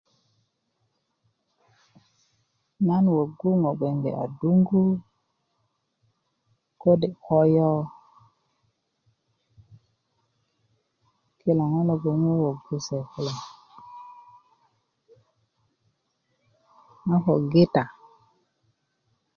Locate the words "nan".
2.85-3.05